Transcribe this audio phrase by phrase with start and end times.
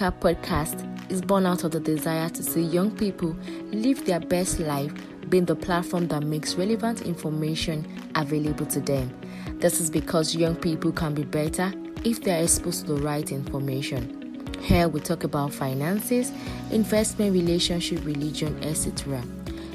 [0.00, 3.34] Africa podcast is born out of the desire to see young people
[3.72, 4.92] live their best life,
[5.28, 9.12] being the platform that makes relevant information available to them.
[9.58, 11.72] This is because young people can be better
[12.04, 14.46] if they are exposed to the right information.
[14.60, 16.30] Here we talk about finances,
[16.70, 19.20] investment, relationship, religion, etc.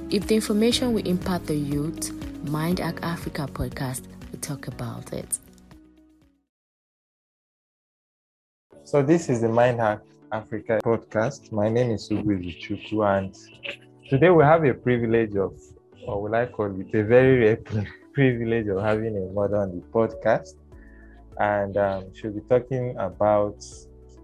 [0.09, 2.13] If the information will impact the youth,
[2.47, 5.38] Mind Act Africa podcast will talk about it.
[8.85, 9.99] So this is the Mind Hack
[10.33, 11.51] Africa podcast.
[11.51, 13.37] My name is Ugwe Chuku, and
[14.09, 15.53] today we have a privilege of,
[16.07, 17.57] or will I call it, a very rare
[18.13, 20.55] privilege of having a mother on the podcast,
[21.37, 23.63] and um, she'll be talking about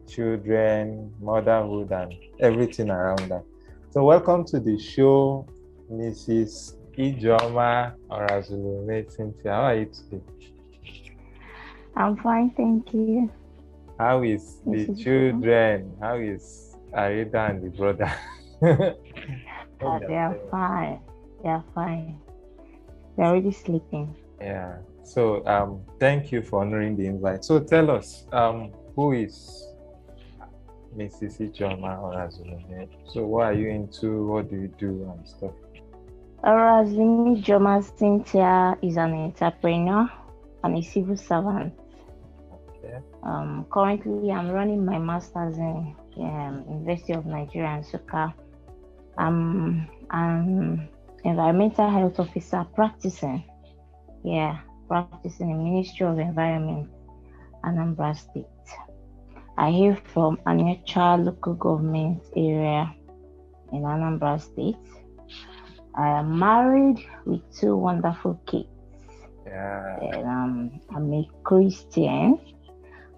[0.07, 3.43] children, motherhood, and everything around that.
[3.91, 5.45] So welcome to the show,
[5.91, 6.75] Mrs.
[6.97, 9.51] Ijoma Orazulume Cynthia.
[9.51, 10.23] How are you today?
[11.95, 13.29] I'm fine, thank you.
[13.99, 15.91] How is the children?
[15.99, 18.11] How is Arida and the brother?
[19.81, 20.99] Uh, they are fine.
[21.41, 22.19] They are fine.
[23.15, 24.13] They're already sleeping.
[24.41, 24.79] Yeah.
[25.03, 27.45] So um thank you for honoring the invite.
[27.45, 29.65] So tell us, um, who is
[30.97, 31.39] Mrs.
[31.39, 32.89] Ijoma Orazulume?
[33.07, 34.27] So what are you into?
[34.27, 35.53] What do you do and stuff?
[36.43, 40.11] Orazimi Joma Cynthia is an entrepreneur
[40.65, 41.73] and a civil servant.
[43.23, 48.33] Um, currently, I'm running my master's in um, University of Nigeria in Nsukka.
[49.17, 50.87] I'm an
[51.23, 53.43] environmental health officer practicing.
[54.23, 56.89] Yeah, practicing in Ministry of Environment,
[57.63, 58.45] Anambra State.
[59.57, 62.93] I hail from Anaocha local government area
[63.73, 64.77] in Anambra State.
[65.97, 68.69] I am married with two wonderful kids.
[69.45, 69.99] Yeah.
[69.99, 72.39] And um, I'm a Christian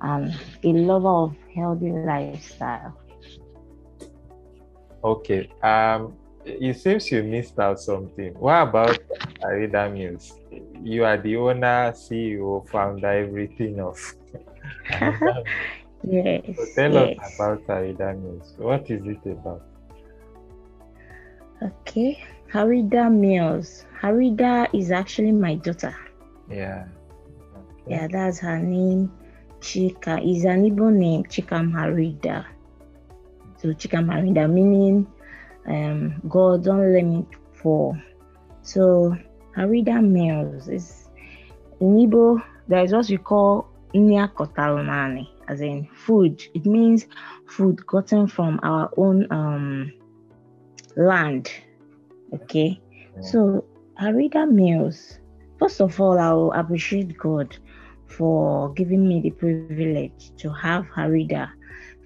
[0.01, 2.97] and a lover of healthy lifestyle.
[5.03, 5.49] Okay.
[5.63, 8.33] Um it seems you missed out something.
[8.33, 8.97] What about
[9.43, 10.39] Arida Mills?
[10.81, 13.97] You are the owner, CEO, founder, everything of
[16.03, 16.41] Yes.
[16.55, 17.19] So tell yes.
[17.19, 18.55] us about Arida Mills.
[18.57, 19.61] What is it about?
[21.61, 22.23] Okay.
[22.51, 23.85] Harida Mills.
[24.01, 25.95] Harida is actually my daughter.
[26.49, 26.87] Yeah.
[27.87, 29.11] Yeah, that's her name.
[29.61, 32.45] Chika is an Igbo name, Chikam Harida.
[33.57, 35.07] So Chikam Harida meaning
[35.67, 37.95] um, God don't let me fall.
[38.63, 39.15] So
[39.55, 41.07] Harida Mills is
[41.79, 46.41] in Igbo, there is what we call Nya Kotalonani, as in food.
[46.55, 47.05] It means
[47.47, 49.93] food gotten from our own um,
[50.95, 51.51] land.
[52.33, 52.79] Okay.
[53.15, 53.21] Yeah.
[53.21, 53.65] So
[53.99, 55.19] Harida Mills,
[55.59, 57.55] first of all, I will appreciate God
[58.11, 61.49] for giving me the privilege to have Harida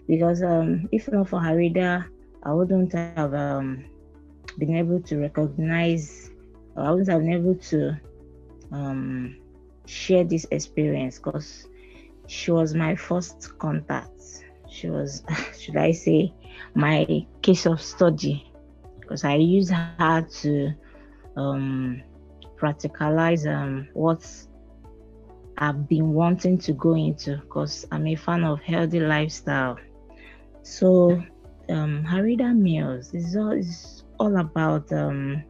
[0.07, 2.05] because um, if not for Harida,
[2.43, 3.85] I wouldn't have um,
[4.57, 6.29] been able to recognize,
[6.77, 7.97] I wouldn't have been able to
[8.71, 9.37] um,
[9.85, 11.67] share this experience because
[12.27, 14.21] she was my first contact.
[14.69, 15.23] She was,
[15.59, 16.33] should I say,
[16.75, 18.51] my case of study
[18.99, 20.71] because I used her to
[21.35, 22.01] um,
[22.57, 24.25] practicalize um, what
[25.57, 29.77] I've been wanting to go into because I'm a fan of healthy lifestyle.
[30.63, 31.23] So,
[31.69, 35.43] um, Harida Meals is all, is all about um,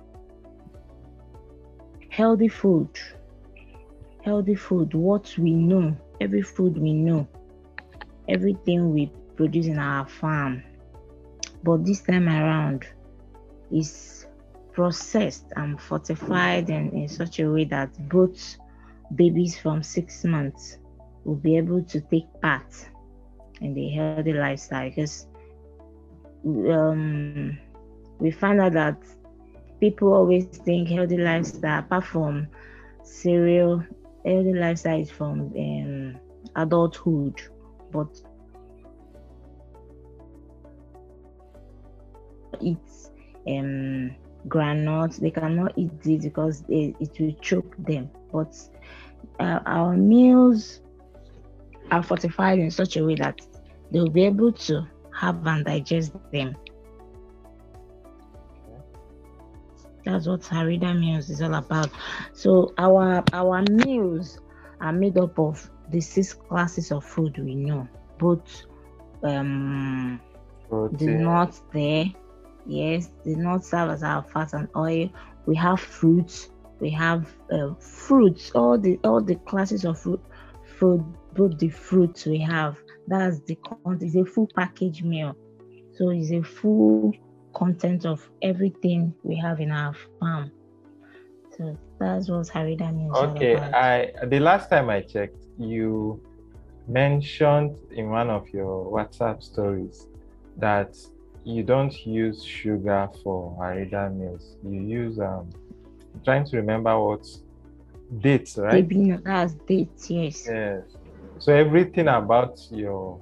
[2.09, 2.89] healthy food.
[4.23, 7.27] Healthy food, what we know, every food we know,
[8.27, 10.63] everything we produce in our farm.
[11.63, 12.85] But this time around,
[13.71, 14.27] is
[14.73, 18.57] processed and fortified in, in such a way that both
[19.15, 20.77] babies from six months
[21.23, 22.73] will be able to take part
[23.61, 24.89] in the healthy lifestyle.
[24.89, 25.27] Because
[26.45, 27.57] um,
[28.19, 28.97] we find out that
[29.79, 32.47] people always think healthy lifestyle, apart from
[33.03, 33.83] cereal,
[34.25, 36.19] healthy lifestyle is from um,
[36.55, 37.41] adulthood,
[37.91, 38.07] but
[42.61, 42.77] eat
[43.47, 44.15] um
[45.19, 48.53] they cannot eat this because it will choke them but
[49.39, 50.81] uh, our meals
[51.91, 53.41] are fortified in such a way that
[53.91, 54.85] they'll be able to
[55.19, 56.55] have and digest them.
[60.03, 61.89] That's what harida meals is all about.
[62.33, 64.39] So our our meals
[64.81, 67.87] are made up of the six classes of food we know.
[68.19, 68.65] Both
[69.23, 70.21] um
[70.91, 72.05] the nuts there
[72.65, 75.09] yes the nuts serve as our fat and oil.
[75.45, 76.49] We have fruits
[76.85, 77.21] we have
[77.51, 80.21] uh, fruits all the all the classes of fruit
[80.77, 81.03] food
[81.33, 82.77] both the fruits we have
[83.07, 85.33] that's the con- it's a full package meal
[85.95, 87.11] so it's a full
[87.55, 90.51] content of everything we have in our farm
[91.57, 93.55] so that's what harida means Okay.
[93.87, 96.21] I the last time I checked, you
[96.87, 100.07] mentioned in one of your WhatsApp stories
[100.57, 100.91] that
[101.45, 104.57] you don't use sugar for Arida meals.
[104.63, 105.49] You use um
[106.23, 107.23] trying to remember what
[108.21, 108.87] dates, right?
[108.87, 110.83] Baby nut, that's dates yes Yes.
[111.37, 113.21] So everything about your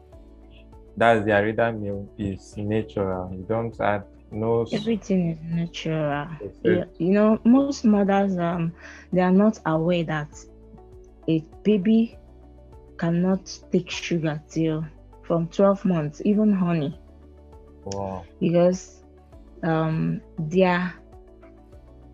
[0.95, 3.31] that's the Arida meal is natural.
[3.33, 6.27] You don't add no everything is natural
[6.63, 8.73] you, you know most mothers um
[9.11, 10.29] they are not aware that
[11.29, 12.17] a baby
[12.99, 14.85] cannot take sugar till
[15.21, 16.99] from 12 months even honey
[17.83, 18.27] Wow.
[18.39, 19.03] because
[19.63, 20.93] um their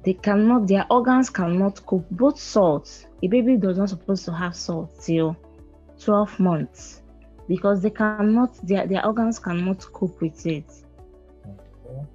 [0.04, 2.10] they cannot their organs cannot cope.
[2.12, 5.36] Both salt a baby does not supposed to have salt till
[6.00, 7.02] 12 months
[7.48, 10.72] because they cannot their, their organs cannot cope with it.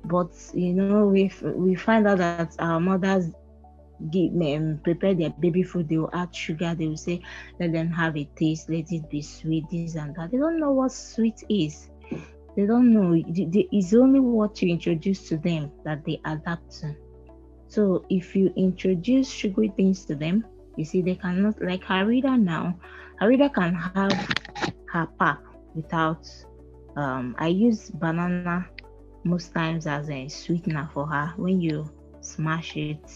[0.05, 3.33] But you know we we find out that our mothers
[4.11, 5.89] give um, prepare their baby food.
[5.89, 6.75] They will add sugar.
[6.75, 7.21] They will say
[7.61, 8.71] let them have a taste.
[8.71, 10.31] Let it be sweet this and that.
[10.31, 11.91] They don't know what sweet is.
[12.57, 13.21] They don't know.
[13.27, 16.97] It's only what you introduce to them that they adapt to
[17.75, 20.45] so if you introduce sugary things to them
[20.77, 22.75] you see they cannot like harida now
[23.21, 24.19] harida can have
[24.93, 25.41] her pap
[25.75, 26.25] without
[26.97, 28.67] um i use banana
[29.25, 31.91] most times as a sweetener for her when you
[32.21, 33.07] smash it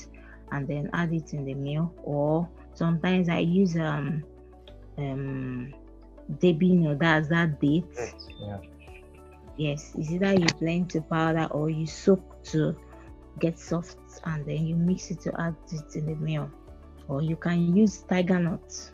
[0.52, 4.22] and then add it in the meal or sometimes i use um
[4.99, 5.72] um
[6.40, 7.96] debino that's that date
[8.38, 8.60] Yeah.
[9.56, 12.75] yes it's either you blend to powder or you soak to
[13.38, 16.50] get soft and then you mix it to add it in the meal
[17.08, 18.93] or you can use tiger nuts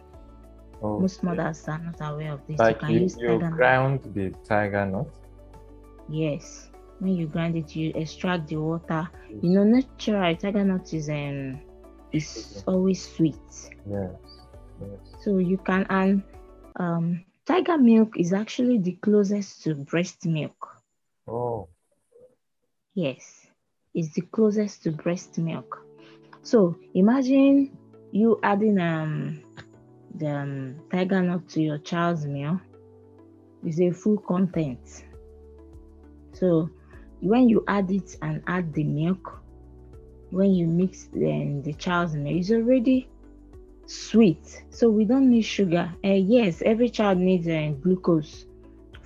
[0.96, 3.79] most mothers are not aware of this Like you can you, use you tiger nuts
[3.79, 5.08] ground the tiger nut.
[6.08, 6.70] Yes.
[6.99, 9.11] When you grind it, you extract the water.
[9.41, 11.61] You know, natural tiger nut is um
[12.12, 13.43] is always sweet.
[13.87, 14.47] Yes.
[14.81, 15.17] Yes.
[15.23, 16.23] So you can and
[16.76, 20.82] um tiger milk is actually the closest to breast milk.
[21.26, 21.69] Oh.
[22.94, 23.44] Yes,
[23.94, 25.87] it's the closest to breast milk.
[26.43, 27.76] So imagine
[28.12, 29.43] you adding um
[30.17, 32.61] the um, tiger nut to your child's meal.
[33.64, 35.05] It's a full content.
[36.32, 36.70] So
[37.20, 39.42] when you add it and add the milk,
[40.30, 43.09] when you mix the, the child's milk, it's already
[43.87, 44.64] sweet.
[44.71, 45.92] So we don't need sugar.
[46.04, 48.47] Uh, yes, every child needs uh, glucose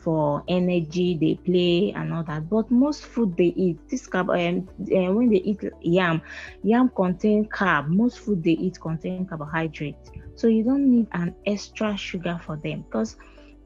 [0.09, 2.49] for energy, they play and all that.
[2.49, 6.23] But most food they eat, this carb, um, uh, when they eat yam,
[6.63, 7.89] yam contain carb.
[7.89, 9.99] Most food they eat contain carbohydrate.
[10.35, 13.17] So you don't need an extra sugar for them because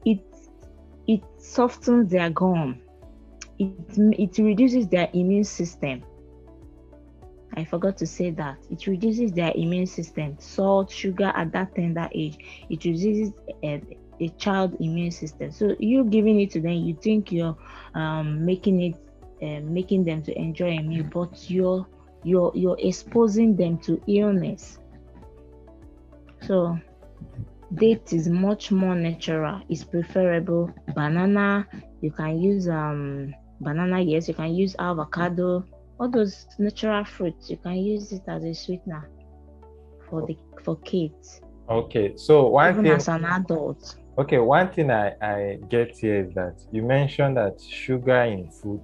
[0.03, 0.19] it
[1.07, 2.81] it softens their gum.
[3.57, 6.03] It it reduces their immune system.
[7.55, 10.35] I forgot to say that it reduces their immune system.
[10.39, 12.37] Salt, sugar at that tender age,
[12.69, 13.31] it reduces
[13.63, 13.81] a,
[14.19, 15.51] a child immune system.
[15.51, 17.57] So you giving it to them, you think you're
[17.95, 18.95] um, making it,
[19.41, 21.85] uh, making them to enjoy a meal, but you're
[22.23, 24.79] you're you're exposing them to illness.
[26.41, 26.77] So
[27.73, 29.61] date is much more natural.
[29.69, 30.71] It's preferable.
[30.93, 31.67] Banana,
[32.01, 34.01] you can use um banana.
[34.01, 35.65] Yes, you can use avocado
[35.99, 39.07] all those natural fruits you can use it as a sweetener
[40.09, 41.39] for the for kids
[41.69, 42.15] Okay.
[42.17, 46.35] So one even thing as an adult Okay, one thing I, I get here is
[46.35, 48.81] that you mentioned that sugar in food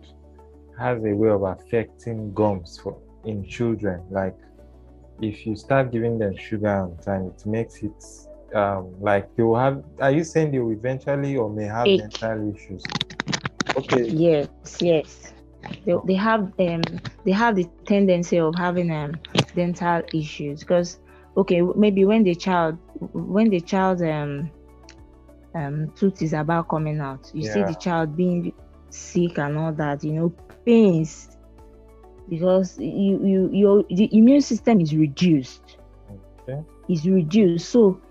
[0.80, 4.04] has a way of affecting gums for in children.
[4.10, 4.36] Like
[5.22, 8.04] if you start giving them sugar on time, it makes it
[8.56, 12.00] um like they will have are you saying they will eventually or may have Ache.
[12.00, 12.84] dental issues?
[13.78, 14.08] Okay.
[14.08, 14.48] Yes,
[14.82, 15.34] yes.
[15.86, 16.82] They, they have um
[17.24, 19.20] they have the tendency of having um
[19.56, 20.98] dental issues because
[21.38, 22.80] okay maybe when the child
[23.14, 24.50] when the child um
[25.60, 27.30] um tooth is about coming out.
[27.34, 28.54] You see the child being
[28.89, 30.34] sick and all that you know
[30.66, 31.30] pains
[32.30, 35.78] because you you your the immune system is reduced.
[36.48, 36.63] Okay.
[36.89, 37.70] is reduced.
[37.70, 38.01] So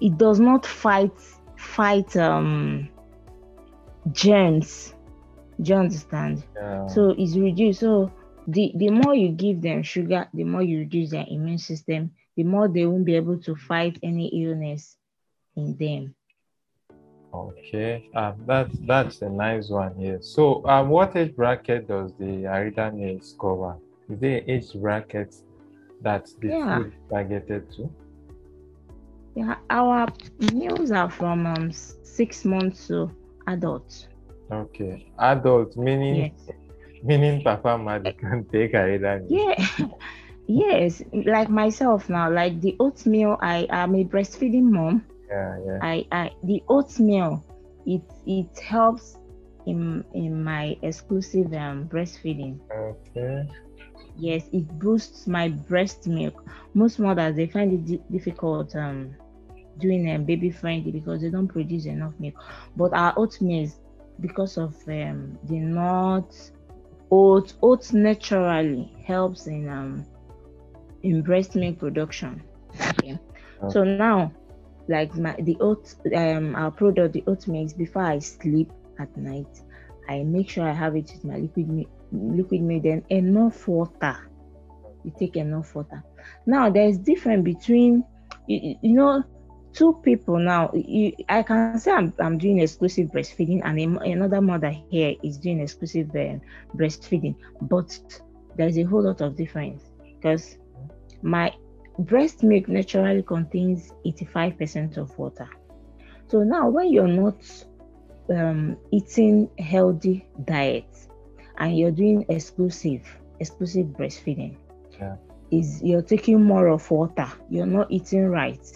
[0.00, 1.12] it does not fight
[1.56, 2.88] fight um
[4.12, 4.94] germs.
[5.60, 6.44] Do you understand?
[6.56, 6.86] Yeah.
[6.86, 7.80] so it's reduced.
[7.80, 8.12] So
[8.46, 12.44] the the more you give them sugar the more you reduce their immune system the
[12.44, 14.96] more they won't be able to fight any illness
[15.56, 16.14] in them
[17.46, 20.18] Okay, um, that's that's a nice one here.
[20.20, 23.76] So, um, what age bracket does the Arida meals cover?
[24.08, 25.34] Is there age bracket
[26.00, 26.68] that the Yeah.
[26.68, 27.90] food is targeted to?
[29.34, 30.06] yeah our
[30.52, 33.10] meals are from um six months to
[33.46, 34.08] adults
[34.50, 36.52] Okay, adult meaning yes
[37.02, 39.46] meaning Papa Madi can take Arida meals.
[39.46, 39.54] yeah
[40.46, 45.82] yes like myself now like the oatmeal i am a breastfeeding mom Yeah, yeah.
[45.82, 47.44] I, I the oatmeal
[47.84, 49.18] it it helps
[49.66, 52.60] in in my exclusive um, breastfeeding.
[52.70, 53.48] Okay.
[54.16, 56.44] Yes, it boosts my breast milk.
[56.74, 59.16] Most mothers they find it di- difficult um
[59.78, 62.34] doing um, baby friendly because they don't produce enough milk.
[62.76, 63.68] But our oatmeal
[64.20, 66.52] because of um the nuts,
[67.10, 70.06] oats oats naturally helps in um
[71.02, 72.42] in breast milk production.
[72.80, 73.18] Okay.
[73.68, 74.32] So now
[74.88, 79.54] like my the oat um our product the oat mix before I sleep at night
[80.08, 81.68] I make sure I have it with my liquid
[82.12, 84.16] liquid milk then enough water.
[85.04, 86.04] You take enough water.
[86.46, 88.04] Now there's difference between
[88.46, 89.22] you, you- know
[89.74, 94.72] two people now you, I can say I'm, I'm doing exclusive breastfeeding and another mother
[94.90, 96.38] here is doing exclusive uh,
[96.76, 97.90] breastfeeding but
[98.54, 99.82] there's a whole lot of difference
[100.20, 100.56] because
[101.22, 101.52] my
[101.98, 105.48] breast milk naturally contains 85% of water.
[106.28, 107.42] So now when you're not
[108.30, 110.86] um, eating healthy diet
[111.58, 113.02] and you're doing exclusive
[113.40, 114.56] exclusive breastfeeding,
[115.00, 115.16] Yeah.
[115.50, 117.28] is you're taking more of water.
[117.48, 118.66] You're not eating right.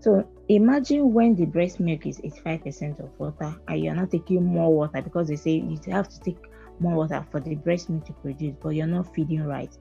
[0.00, 4.74] So imagine when the breast milk is 85% of water and you're not taking more
[4.74, 6.38] water because they say you have to take
[6.80, 9.76] more water for the breast milk to produce, but you're not feeding right.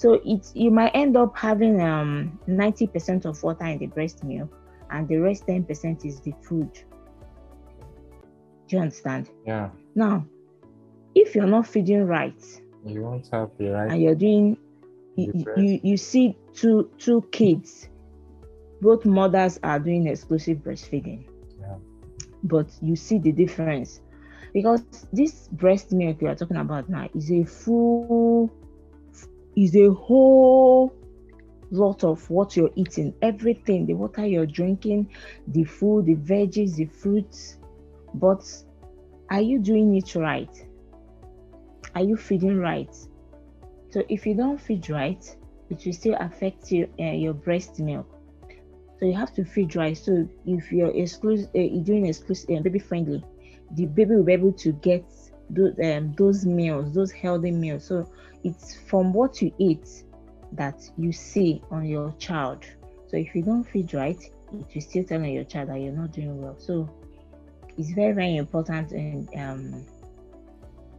[0.00, 4.50] So it's you might end up having um 90% of water in the breast milk
[4.90, 6.72] and the rest 10% is the food.
[6.72, 9.28] Do you understand?
[9.46, 9.68] Yeah.
[9.94, 10.24] Now,
[11.14, 12.42] if you're not feeding right
[12.82, 13.92] You won't have the right.
[13.92, 14.56] and you're doing
[15.16, 17.90] you, you, you see two two kids,
[18.80, 21.26] both mothers are doing exclusive breastfeeding.
[21.60, 21.76] Yeah.
[22.44, 24.00] But you see the difference
[24.54, 28.50] because this breast milk we are talking about now is a full
[29.60, 30.94] is a whole
[31.70, 33.14] lot of what you're eating.
[33.20, 35.10] Everything the water you're drinking
[35.48, 37.58] the food the veggies the fruits.
[38.14, 38.42] But
[39.30, 40.50] are you doing it right?
[41.94, 42.94] Are you feeding right?
[43.90, 45.24] So if you don't feed right
[45.68, 48.08] it will still affect you, uh, your breast milk.
[48.98, 49.96] So you have to feed right.
[49.96, 53.22] So if you're uh, doing exclusive uh, baby friendly
[53.72, 55.04] the baby will be able to get
[55.50, 58.10] those, um, those meals those healthy meals so
[58.44, 60.04] it's from what you eat
[60.52, 62.64] that you see on your child
[63.06, 64.20] so if you don't feed right
[64.52, 66.88] it will still tell on your child that you're not doing well so
[67.76, 69.84] it's very very important and um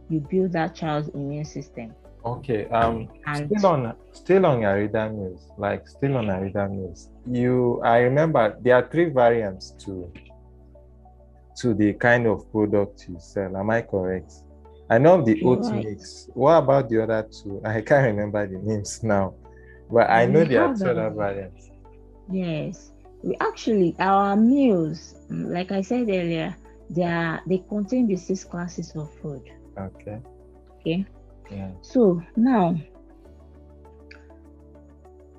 [0.08, 1.92] you build that child's immune system
[2.24, 2.66] Okay.
[2.68, 3.08] Um.
[3.26, 7.08] and Still on still on Arida Mills, like still on Arida Mills.
[7.26, 10.12] You I remember there are three variants to
[11.56, 13.56] to the kind of product you sell.
[13.56, 14.32] Am I correct?
[14.90, 15.84] I know the oat right.
[15.84, 16.28] mix.
[16.34, 17.60] What about the other two?
[17.64, 19.34] I can't remember the names now.
[19.90, 21.70] But I know there are two other variants.
[22.30, 22.92] Yes,
[23.22, 26.56] we actually our meals, mm, like I said earlier,
[26.90, 29.42] they are they contain the six classes of food.
[29.78, 30.20] Okay.
[30.80, 31.06] Okay,
[31.50, 31.70] Yeah.
[31.80, 32.76] so now,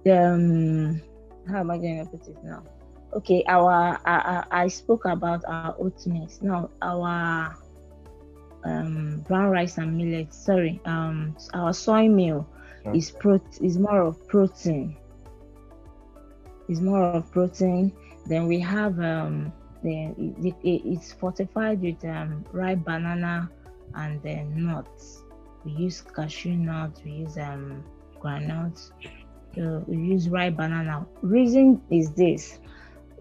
[0.09, 1.01] um,
[1.47, 2.63] how am I going to put it now?
[3.15, 6.05] Okay, our I, I I spoke about our oat.
[6.41, 7.55] Now our
[8.65, 10.33] um brown rice and millet.
[10.33, 12.47] Sorry, um our soy meal
[12.93, 14.97] is pro is more of protein.
[16.67, 17.91] Is more of protein.
[18.25, 19.53] Then we have um
[19.83, 23.49] then it, it, it's fortified with um ripe banana
[23.95, 25.21] and then nuts.
[25.65, 27.01] We use cashew nuts.
[27.05, 27.83] We use um
[28.19, 28.91] granules.
[29.55, 31.05] So we use ripe banana.
[31.21, 32.59] Reason is this: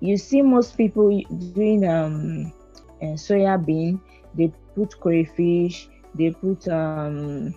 [0.02, 1.08] you see most people
[1.52, 2.52] doing um
[3.02, 4.00] uh, soya bean,
[4.36, 7.54] they put crayfish, they put um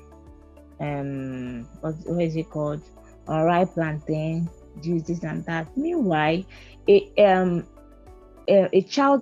[0.79, 2.83] um what, what is it called?
[3.27, 4.49] Unripe plantain,
[4.81, 5.67] juice this and that.
[5.75, 6.43] Meanwhile,
[6.89, 7.67] a um
[8.49, 9.21] a, a child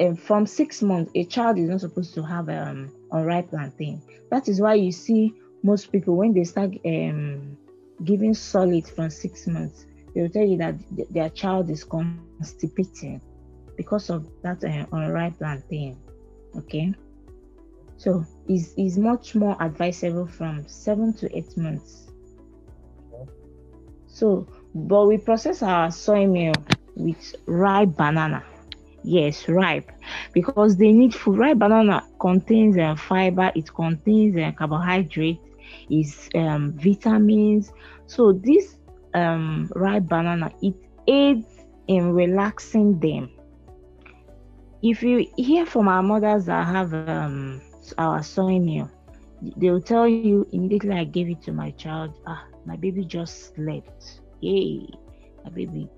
[0.00, 4.02] um, from six months, a child is not supposed to have um unripe plantain.
[4.30, 7.58] That is why you see most people when they start um
[8.04, 11.84] giving solid from six months, they will tell you that th- their child is
[12.36, 13.20] constipating
[13.76, 15.98] because of that uh, unripe plantain.
[16.56, 16.94] Okay,
[17.96, 22.10] so is is much more advisable from seven to eight months.
[24.06, 26.54] So, but we process our soy meal
[26.96, 28.42] with ripe banana.
[29.04, 29.92] Yes, ripe,
[30.32, 31.38] because they need food.
[31.38, 33.52] Ripe banana contains uh, fiber.
[33.54, 35.40] It contains uh, carbohydrate.
[35.90, 37.72] Is um, vitamins.
[38.06, 38.76] So this
[39.14, 40.74] um, ripe banana it
[41.06, 41.55] aids
[41.88, 43.30] in relaxing them.
[44.82, 47.60] If you hear from our mothers that have um,
[47.98, 48.90] our soy meal,
[49.56, 52.04] they will tell you immediately I gave it to my child.
[52.18, 54.20] Ah, my baby just slept.
[54.40, 54.86] Yay,
[55.44, 55.88] my baby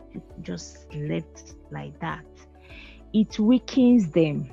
[0.43, 2.25] just slept like that.
[3.13, 4.51] It weakens them.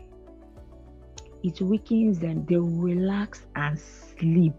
[1.43, 2.45] It weakens them.
[2.45, 4.55] They relax and sleep.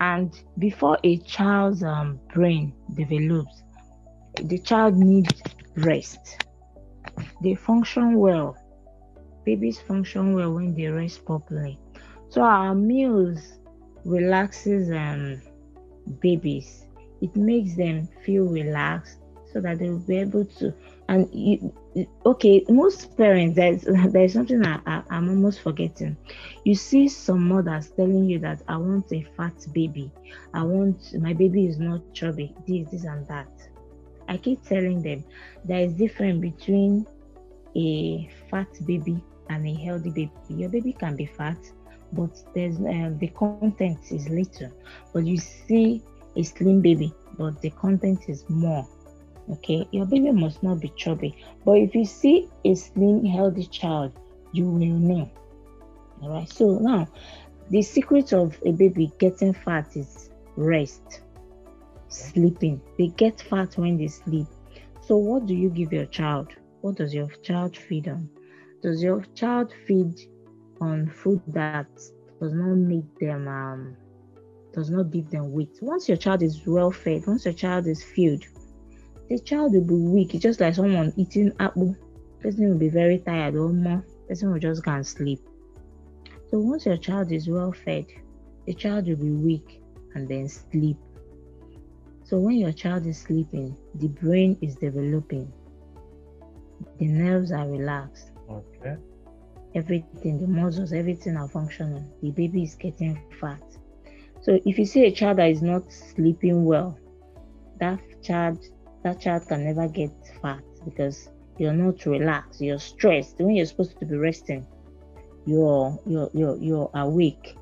[0.00, 3.63] And before a child's um, brain develops,
[4.42, 5.42] the child needs
[5.76, 6.40] rest.
[7.42, 8.56] They function well.
[9.44, 11.78] Babies function well when they rest properly.
[12.30, 13.58] So our meals
[14.04, 15.40] relaxes um,
[16.20, 16.86] babies.
[17.20, 19.18] It makes them feel relaxed
[19.52, 20.74] so that they'll be able to.
[21.08, 21.72] And you,
[22.26, 26.16] okay, most parents there's there's something I, I, I'm almost forgetting.
[26.64, 30.10] You see some mothers telling you that I want a fat baby.
[30.52, 32.54] I want my baby is not chubby.
[32.66, 33.48] This, this, and that.
[34.28, 35.24] I keep telling them
[35.64, 37.06] there is difference between
[37.76, 40.32] a fat baby and a healthy baby.
[40.48, 41.58] Your baby can be fat,
[42.12, 44.70] but there's um, the content is little.
[45.12, 46.02] But you see
[46.36, 48.86] a slim baby, but the content is more.
[49.50, 51.36] Okay, your baby must not be chubby.
[51.64, 54.12] But if you see a slim, healthy child,
[54.52, 55.30] you will know.
[56.22, 56.48] All right.
[56.48, 57.06] So now,
[57.70, 61.20] the secret of a baby getting fat is rest,
[62.14, 62.80] sleeping.
[62.98, 64.48] They get fat when they sleep.
[65.00, 66.52] So, what do you give your child?
[66.80, 68.30] What does your child feed on?
[68.82, 70.14] Does your child feed
[70.80, 71.76] on food that
[72.26, 73.96] does not make them um
[74.72, 75.70] does not give them weight?
[75.80, 78.44] Once your child is well fed, once your child is filled,
[79.28, 80.34] the child will be weak.
[80.34, 81.96] It's just like someone eating apple.
[82.40, 84.04] Person will be very tired or more.
[84.28, 85.40] Person will just can't sleep.
[86.50, 88.06] So once your child is well fed,
[88.66, 89.82] the child will be weak
[90.14, 90.98] and then sleep.
[92.24, 95.52] So when your child is sleeping, the brain is developing.
[96.98, 98.32] The nerves are relaxed.
[98.50, 98.96] Okay.
[99.74, 102.10] Everything, the muscles, everything are functioning.
[102.22, 103.62] The baby is getting fat.
[104.40, 106.98] So if you see a child that is not sleeping well,
[107.80, 108.64] that child
[109.02, 110.10] that child can never get
[110.42, 113.38] fat because you're not relaxed, you're stressed.
[113.40, 114.66] When you're supposed to be resting,
[115.46, 117.56] you're you're you're, you're awake.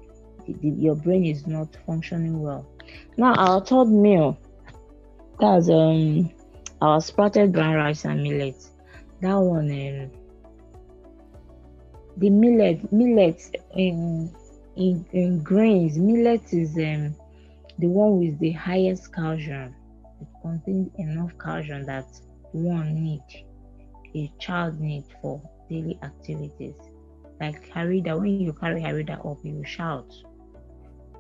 [0.47, 2.69] The- the- your brain is not functioning well.
[3.17, 4.39] Now our third meal,
[5.43, 6.31] that's um
[6.81, 8.55] our sprouted brown rice and millet.
[9.21, 10.11] That one um
[12.17, 13.41] the millet millet
[13.75, 14.31] in
[14.77, 17.17] in, in grains millet is um
[17.81, 19.75] the one with the highest calcium.
[20.21, 22.07] It contains enough calcium that
[22.53, 23.25] one need
[24.15, 26.77] a child need for daily activities.
[27.41, 30.07] Like harida when you carry harida up you shout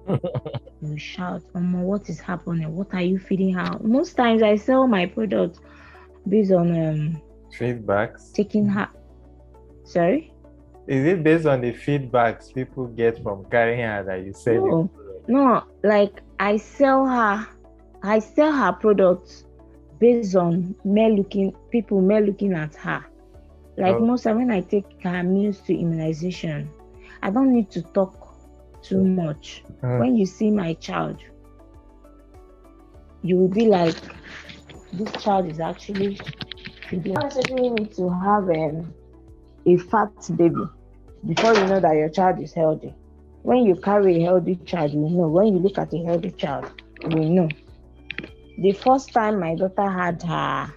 [0.82, 4.86] you shout Mama, what is happening what are you feeding her most times i sell
[4.86, 5.60] my product
[6.28, 7.22] based on um
[7.58, 8.32] Feedbacks.
[8.32, 8.88] taking her
[9.84, 10.32] sorry
[10.86, 14.56] Is it based on the feedbacks people get from carrying her that you said?
[14.56, 14.90] No.
[15.28, 17.46] No, like I sell her,
[18.02, 19.44] I sell her products
[20.00, 23.04] based on men looking people, men looking at her.
[23.76, 24.00] Like Oh.
[24.00, 26.68] most time when I take her meals to immunization,
[27.22, 28.21] I don't need to talk
[28.82, 29.64] too much.
[29.82, 29.98] Mhm.
[29.98, 31.18] When you see my child,
[33.22, 33.96] you will be like,
[34.92, 36.18] this child is actually
[36.92, 38.94] necessarily need to have um,
[39.66, 40.64] a fat baby
[41.26, 42.94] before you know that your child is healthy
[43.42, 45.28] when you carry a healthy child, you know.
[45.28, 46.66] When you look at a healthy child,
[47.04, 47.48] we know.
[48.58, 50.74] The first time my daughter had her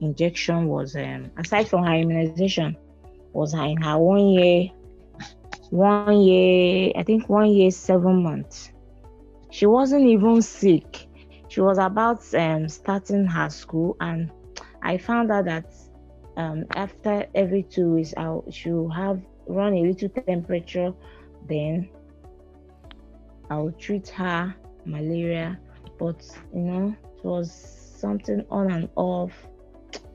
[0.00, 2.76] injection was, um, aside from her immunization,
[3.32, 4.70] was her in her one year,
[5.70, 8.72] one year, I think one year, seven months.
[9.50, 11.06] She wasn't even sick.
[11.48, 14.30] She was about um, starting her school, and
[14.82, 15.72] I found out that
[16.36, 20.92] um, after every two weeks, I'll she'll have run a little temperature,
[21.48, 21.88] then
[23.50, 24.54] I'll treat her
[24.84, 25.58] malaria.
[25.98, 29.32] But you know, it was something on and off.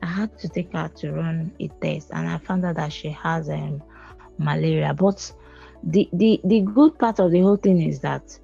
[0.02, 3.10] I had to take her to run a test, and I found out that she
[3.10, 3.82] has um,
[4.38, 4.94] malaria.
[4.94, 5.32] But
[5.86, 8.38] the, the the good part of the whole thing is that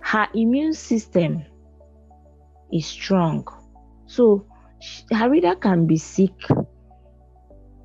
[0.00, 1.44] her immune system
[2.72, 3.46] is strong.
[4.06, 4.46] So
[5.12, 6.38] Harida can be sick.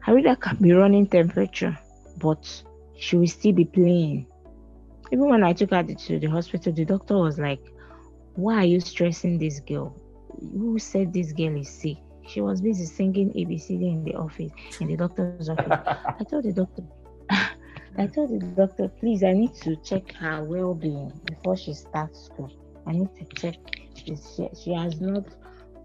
[0.06, 1.78] Harida can be running temperature,
[2.18, 2.64] but
[2.98, 4.28] she will still be playing.
[5.12, 7.62] Even when I took her to the hospital, the doctor was like,
[8.36, 9.96] Why are you stressing this girl?
[10.40, 11.98] Who said this girl is sick?
[12.28, 15.66] She was busy singing ABCD in the office, in the doctor's office.
[16.20, 16.84] I told the doctor,
[17.98, 22.26] I told the doctor, please, I need to check her well being before she starts
[22.26, 22.52] school.
[22.88, 23.56] I need to check.
[23.96, 24.16] She,
[24.56, 25.26] she has not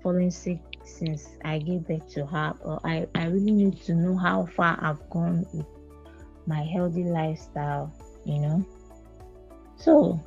[0.03, 2.55] fallen sick since I gave birth to her.
[2.63, 5.67] Or I, I really need to know how far I've gone with
[6.47, 7.93] my healthy lifestyle,
[8.25, 8.65] you know.
[9.77, 10.21] So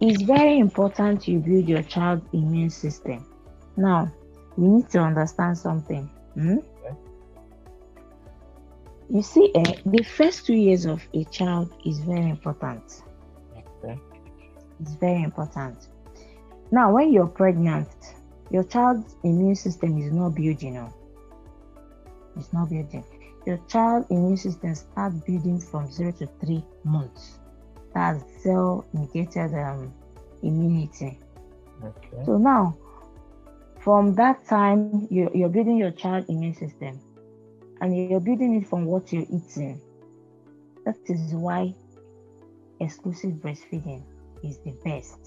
[0.00, 3.24] it's very important you build your child's immune system.
[3.76, 4.12] Now,
[4.56, 6.10] we need to understand something.
[6.34, 6.58] Hmm?
[9.12, 13.02] You see, eh, the first two years of a child is very important.
[13.58, 13.98] Okay.
[14.80, 15.88] It's very important.
[16.70, 17.88] Now, when you're pregnant,
[18.52, 20.74] your child's immune system is not building.
[20.74, 20.94] You know?
[22.36, 23.04] It's not building.
[23.46, 27.40] Your child immune system starts building from zero to three months.
[27.92, 29.92] That's cell mediated um,
[30.44, 31.18] immunity.
[31.82, 32.24] Okay.
[32.26, 32.76] So now,
[33.80, 37.00] from that time, you're, you're building your child immune system
[37.80, 39.80] and you're building it from what you're eating.
[40.84, 41.74] That is why
[42.80, 44.02] exclusive breastfeeding
[44.42, 45.18] is the best.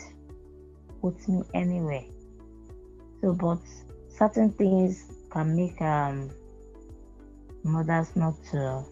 [1.02, 2.06] Put me anywhere.
[3.22, 3.60] So, but
[4.10, 6.30] certain things can make um,
[7.64, 8.84] mothers not to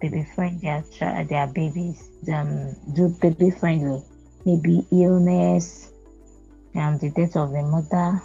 [0.00, 4.02] baby friend their child, their babies, um, do baby friendly.
[4.44, 5.92] Maybe illness,
[6.74, 8.20] um, the death of the mother,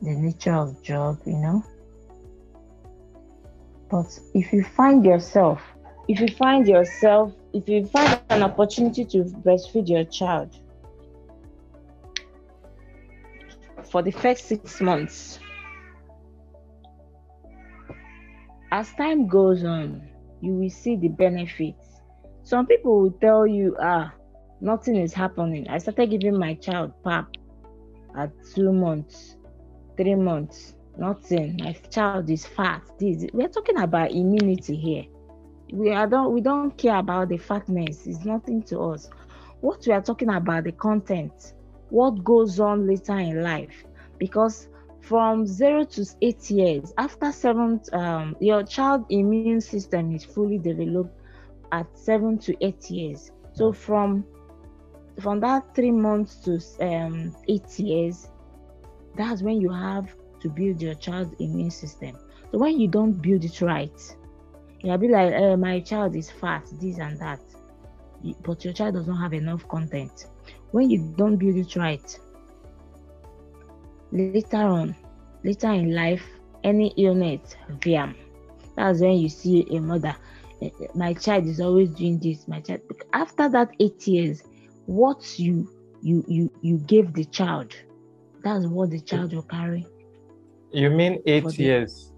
[0.00, 1.62] the nature of job, you know.
[3.90, 5.62] But if you find yourself,
[6.08, 10.58] if you find yourself, if you find an opportunity to breastfeed your child
[13.90, 15.38] for the first six months,
[18.72, 20.06] as time goes on,
[20.42, 22.00] you will see the benefits.
[22.42, 24.12] Some people will tell you, ah,
[24.60, 25.66] nothing is happening.
[25.68, 27.28] I started giving my child pap
[28.16, 29.36] at two months,
[29.96, 31.56] three months, nothing.
[31.62, 32.82] My child is fat.
[32.98, 35.04] This we're talking about immunity here.
[35.72, 39.08] We are don't we don't care about the fatness, it's nothing to us.
[39.60, 41.54] What we are talking about the content,
[41.90, 43.84] what goes on later in life.
[44.18, 44.68] Because
[45.00, 51.14] from zero to eight years, after seven, um, your child immune system is fully developed
[51.72, 53.30] at seven to eight years.
[53.52, 54.24] So from
[55.20, 58.28] from that three months to um, eight years,
[59.16, 62.16] that's when you have to build your child's immune system.
[62.50, 64.16] So when you don't build it right,
[64.80, 67.40] you'll be like, uh, my child is fat, this and that,
[68.42, 70.26] but your child does not have enough content.
[70.70, 72.18] When you don't build it right,
[74.12, 74.96] later on,
[75.44, 76.22] later in life,
[76.64, 78.14] any illness, VM.
[78.76, 80.14] That's when you see a mother.
[80.94, 82.48] My child is always doing this.
[82.48, 82.80] My child.
[83.12, 84.42] After that eight years,
[84.86, 85.70] what you
[86.02, 87.74] you you you gave the child,
[88.42, 89.86] that's what the child will carry.
[90.72, 92.12] You mean eight the- years?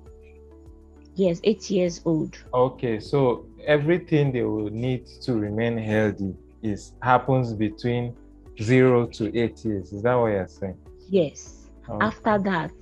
[1.14, 2.36] Yes, eight years old.
[2.54, 8.16] Okay, so everything they will need to remain healthy is happens between
[8.62, 9.92] zero to eight years.
[9.92, 10.78] Is that what you're saying?
[11.08, 11.68] Yes.
[11.88, 12.06] Okay.
[12.06, 12.72] After that,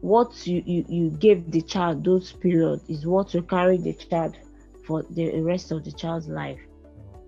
[0.00, 4.36] what you, you you gave the child those period is what will carry the child
[4.86, 6.60] for the rest of the child's life.
[6.60, 7.20] Mm.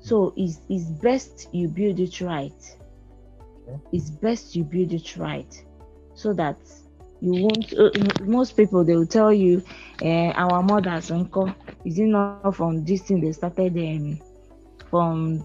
[0.00, 2.76] So it's, it's best you build it right.
[3.92, 5.64] It's best you build it right
[6.14, 6.56] so that
[7.20, 7.72] you won't.
[7.72, 7.90] Uh,
[8.24, 9.62] most people they will tell you,
[10.02, 11.52] uh, our mothers uncle
[11.84, 14.18] is it not from this thing they started um,
[14.90, 15.44] from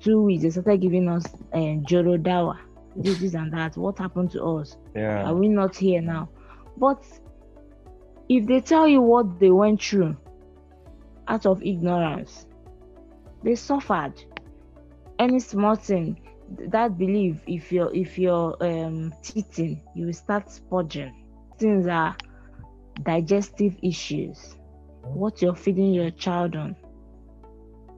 [0.00, 2.58] two weeks they started giving us uh, Joro Dawa,
[2.96, 3.76] this, this and that.
[3.76, 4.76] What happened to us?
[4.94, 5.24] Yeah.
[5.24, 6.28] Are we not here now?
[6.76, 7.02] But
[8.28, 10.16] if they tell you what they went through
[11.28, 12.46] out of ignorance,
[13.42, 14.14] they suffered.
[15.18, 16.19] Any small thing,
[16.70, 21.12] that belief, if you're if you're um teething, you will start spudging.
[21.58, 22.16] Things are
[23.02, 24.56] digestive issues.
[25.12, 26.76] What you're feeding your child on.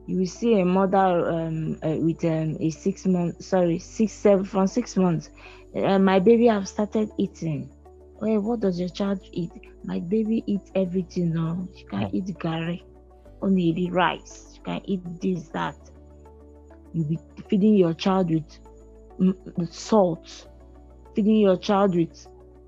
[0.06, 4.44] You will see a mother um, uh, with um, a six month, sorry, six seven
[4.44, 5.30] from six months.
[5.74, 7.70] Uh, my baby have started eating
[8.22, 9.52] Hey, what does your child eat?
[9.84, 11.32] My baby eats everything.
[11.32, 12.12] No, she can Hmm.
[12.12, 12.80] eat gari,
[13.42, 14.52] only the rice.
[14.54, 15.76] She can eat this, that.
[16.92, 18.58] You be feeding your child with,
[19.70, 20.46] salt,
[21.14, 22.14] feeding your child with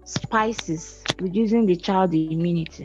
[0.04, 2.80] spices, reducing the child immunity.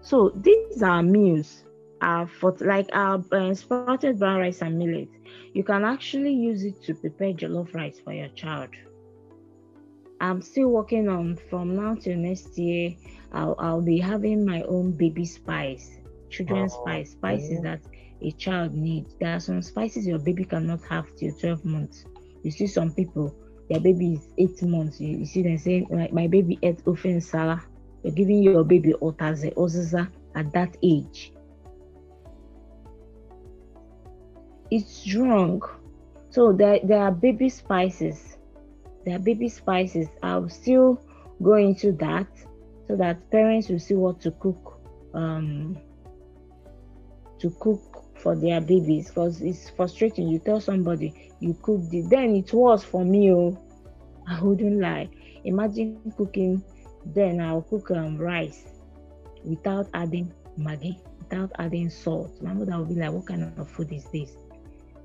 [0.00, 1.64] So these are meals
[2.00, 5.08] are for like our uh, sprouted brown rice and millet.
[5.52, 8.70] You can actually use it to prepare jollof rice for your child.
[10.20, 12.94] I'm still working on from now till next year.
[13.32, 15.98] I'll, I'll be having my own baby spice,
[16.30, 17.80] children's Oh, spice, spices that
[18.22, 19.14] a child needs.
[19.20, 22.04] There are some spices your baby cannot have till 12 months.
[22.42, 23.34] You see some people,
[23.68, 25.00] their baby is eight months.
[25.00, 27.62] You, you see them saying, my, my baby ate ofe nsala.
[28.02, 31.32] You're giving your baby otaze, oziza at that age.
[34.70, 35.62] It's wrong.
[36.30, 38.36] So there, there are baby spices.
[39.04, 40.08] There are baby spices.
[40.22, 41.00] I'll still
[41.42, 42.26] go into that
[42.88, 44.80] so that parents will see what to cook
[45.14, 45.76] um
[47.38, 47.85] to cook
[48.18, 50.28] for their babies because it's frustrating.
[50.28, 51.56] You tell somebody you
[51.90, 53.32] this, then it was for me.
[53.32, 53.58] Oh,
[54.28, 55.08] I wouldn't lie.
[55.44, 56.62] Imagine cooking,
[57.04, 58.64] then I'll cook um, rice
[59.44, 62.42] without adding maggi, without adding salt.
[62.42, 64.36] My mother will be like, "What kind of food is this?"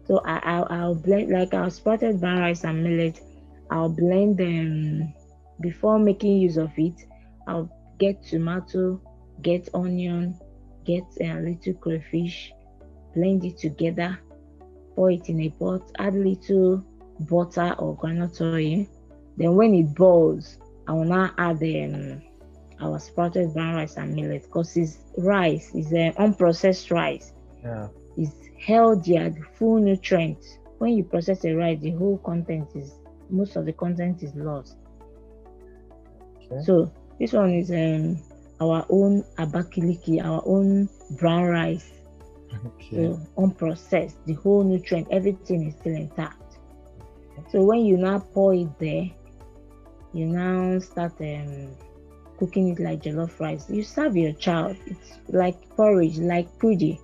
[0.08, 3.21] So I, I'll, I'll blend like our sprouted brown rice and millet.
[3.69, 5.13] I'll blend them
[5.62, 7.06] before making use of it.
[7.47, 7.69] I'll
[8.00, 9.00] get tomato,
[9.41, 10.39] get onion,
[10.86, 12.52] get a little crayfish,
[13.13, 14.17] blend it together,
[14.95, 16.84] pour it in a pot, add little
[17.19, 18.78] butter or groundnut oil.
[19.30, 22.21] Then when it boils, I will now add um,
[22.82, 27.88] our sprouted brown rice and millet because it's rice, it's an unprocessed rice Yeah.
[28.17, 30.58] is healthier, the full nutrients.
[30.80, 32.93] When you process a rice, the whole content is
[33.30, 34.78] most of the content is lost.
[36.52, 36.62] Okay.
[36.65, 38.17] So this one is um
[38.62, 42.01] our own Abakaliki, our own brown rice,
[42.66, 43.16] Okay.
[43.38, 44.18] unprocessed.
[44.26, 46.58] The whole nutrient, everything is still intact.
[47.50, 49.10] So when you now pour it there,
[50.14, 51.76] you now start um
[52.38, 53.70] cooking it like jollof rice.
[53.70, 54.78] You serve your child.
[54.86, 57.00] It's like porridge, like pudding.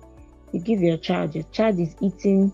[0.52, 1.34] You give your child.
[1.34, 2.52] Your child is eating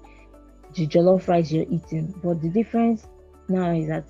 [0.75, 2.15] the jollof rice you're eating.
[2.23, 3.07] But the difference
[3.49, 4.05] now is that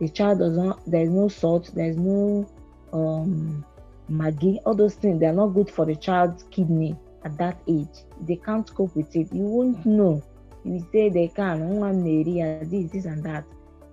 [0.00, 0.80] the child does not.
[0.86, 1.70] There's no salt.
[1.74, 2.48] There's no
[2.92, 3.64] um
[4.10, 4.58] maggi.
[4.64, 8.04] All those things they are not good for the child's kidney at that age.
[8.20, 9.32] They can't cope with it.
[9.32, 10.22] You won't know.
[10.64, 11.60] You say they can.
[11.60, 13.44] "Nwa m na-eri ya," This, this, and that.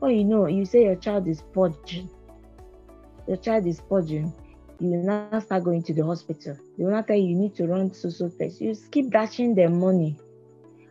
[0.02, 2.10] Oh, you know, you say your child is purging.
[3.28, 4.34] Your child is purging.
[4.80, 6.38] You will now start going to the hospital.
[6.60, 8.62] They will not tell you you need to run so so test.
[8.62, 10.18] You keep dashing them money.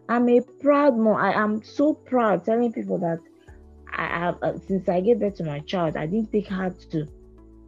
[0.08, 1.16] I'm a proud mom.
[1.16, 3.18] I am so proud telling people that
[3.96, 7.06] I have uh, since I gave birth to my child, I didn't take her to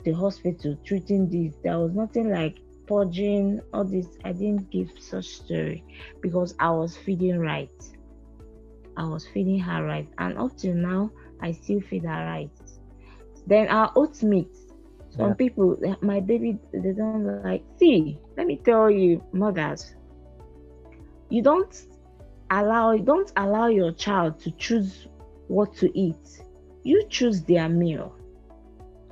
[0.04, 1.56] the hospital treating this.
[1.62, 4.06] There was nothing like purging all this.
[4.24, 5.84] I didn't give such story
[6.20, 7.70] because I was feeding right.
[8.96, 12.50] I was feeding her right, and up till now, I still feed her right.
[13.46, 14.54] Then our oat meat.
[15.10, 15.34] Some Yeah.
[15.34, 17.64] people, my baby, they don't like.
[17.78, 19.94] See, let me tell you, mothers,
[21.28, 21.74] you don't
[22.50, 25.08] allow, don't allow your child to choose
[25.48, 26.42] what to eat.
[26.82, 28.12] You choose their meal.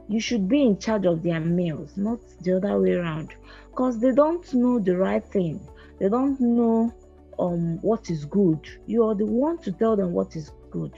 [0.08, 3.34] You should be in charge of their meals, not the other way around,
[3.74, 5.60] because they don't know the right thing.
[5.98, 6.94] They don't know
[7.40, 8.60] um what is good.
[8.86, 10.92] You are the one to tell them what is good.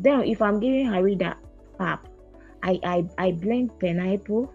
[0.00, 1.36] Then, if I'm giving Harida
[1.78, 2.08] pap,
[2.64, 4.52] I I, I blend pineapple,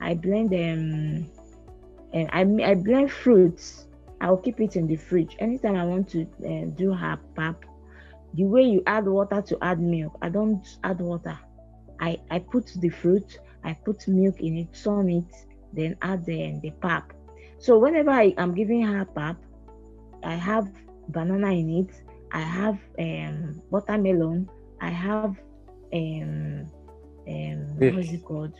[0.00, 1.26] I blend um,
[2.12, 3.88] and I I blend fruits.
[4.20, 5.34] I'll keep it in the fridge.
[5.40, 7.64] Anytime I want to uh, do her pap,
[8.34, 11.36] the way you add water to add milk, I don't add water.
[11.98, 16.58] I I put the fruit, I put milk in it, sun it, then add the
[16.62, 17.12] the pap.
[17.58, 19.36] So whenever I am giving her pap,
[20.22, 20.68] I have
[21.08, 22.02] banana in it.
[22.32, 24.48] I have um, watermelon.
[24.80, 25.36] I have
[25.92, 26.66] um,
[27.28, 28.52] um, what is it called?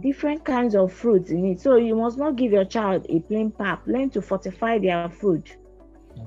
[0.00, 1.60] Different kinds of fruits in it.
[1.60, 3.86] So you must not give your child a plain pap.
[3.86, 5.50] Learn to fortify their food.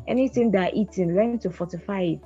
[0.07, 2.21] Anything they're eating, learn to fortify it.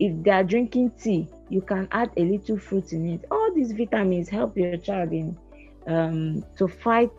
[0.00, 3.24] If they are drinking tea, you can add a little fruit in it.
[3.30, 5.36] All these vitamins help your child in
[5.88, 7.12] um, to fight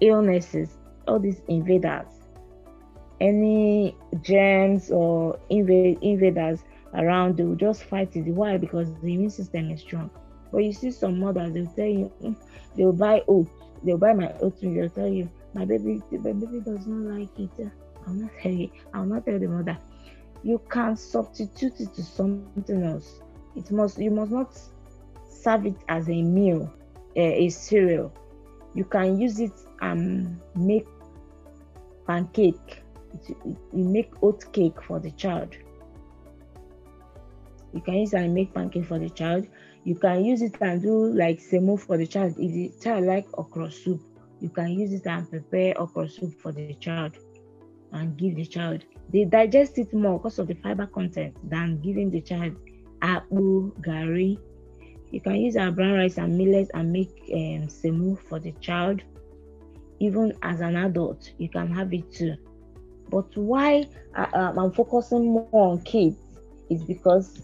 [0.00, 0.78] illnesses.
[1.08, 2.22] All these invaders
[3.22, 8.26] any germs or inv- invaders around, they will just fight it.
[8.26, 8.58] Why?
[8.58, 10.10] Because the immune system is strong.
[10.50, 12.36] But you see some mothers, they'll tell you, "Mm,
[12.76, 16.60] they'll buy oats, they'll buy my oats, and they'll tell you, my baby, my baby
[16.60, 17.70] does not like it.
[18.06, 19.78] I'll not tell I'll not tell the mother.
[20.42, 23.20] You can substitute it to something else.
[23.30, 24.36] It must, you must not
[25.28, 26.72] serve it as a meal,
[27.16, 28.12] Uh, a cereal.
[28.74, 30.86] You can use it and make
[32.06, 32.82] pancake.
[33.72, 35.54] You make oat cake for the child.
[37.74, 39.46] You can use it and make pancake for the child.
[39.84, 42.34] You can use it and do like semo for the child.
[42.38, 44.00] If the child like okra soup,
[44.40, 47.12] you can use it and prepare okra soup for the child
[47.92, 48.84] and give the child.
[49.12, 52.56] They digest it more because of the fiber content than giving the child
[53.02, 54.38] apple, gari.
[55.12, 59.02] You can use our brown rice and millet and make um, semo for the child.
[60.00, 62.34] Even as an adult, you can have it too.
[63.10, 66.16] But why uh, um, I'm focusing more on kids
[66.70, 67.42] is because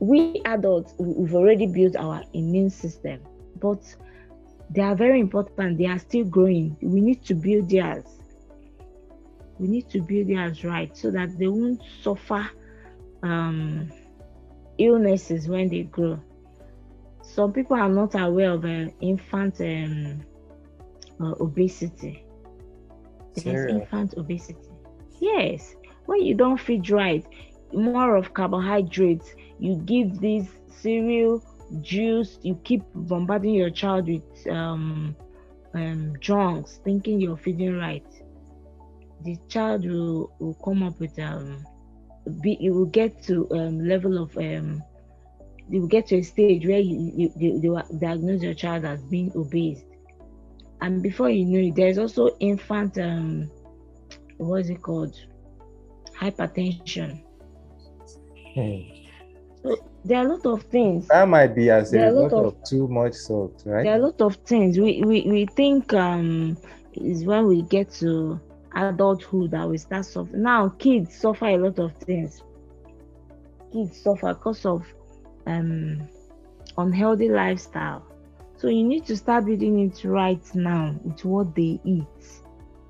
[0.00, 3.20] we adults we've already built our immune system,
[3.58, 3.82] but
[4.68, 5.78] they are very important.
[5.78, 6.76] They are still growing.
[6.82, 8.04] We need to build theirs.
[9.58, 12.46] We need to build theirs right so that they won't suffer
[13.22, 13.90] um,
[14.76, 16.20] illnesses when they grow.
[17.34, 20.24] Some people are not aware of uh, infant um,
[21.20, 22.24] uh, obesity.
[23.44, 24.70] Infant obesity.
[25.20, 25.74] Yes,
[26.06, 27.26] when you don't feed right,
[27.72, 31.42] more of carbohydrates, you give this cereal,
[31.82, 35.16] juice, you keep bombarding your child with um,
[35.74, 38.06] um, junks, thinking you're feeding right.
[39.24, 41.66] The child will, will come up with um,
[42.40, 44.82] be it will get to um level of um
[45.68, 49.02] you get to a stage where you, you they, they will diagnose your child as
[49.04, 49.82] being obese.
[50.80, 53.50] And before you know it there's also infant um
[54.38, 55.14] what is it called?
[56.20, 57.22] Hypertension.
[58.54, 58.80] Hmm.
[59.62, 61.08] so there are a lot of things.
[61.08, 63.84] That might be as a lot result of- of, too much salt, right?
[63.84, 64.78] there are a lot of things.
[64.78, 66.56] We we, we think um
[66.94, 68.40] is when we get to
[68.74, 72.42] adulthood that we start suffering now kids suffer a lot of things.
[73.72, 74.84] Kids suffer because of
[75.46, 76.08] um
[76.76, 78.06] unhealthy lifestyle.
[78.56, 82.06] So you need to start building it right now with what they eat